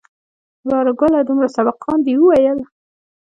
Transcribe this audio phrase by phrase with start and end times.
[0.67, 2.59] وراره گله دومره سبقان دې وويل.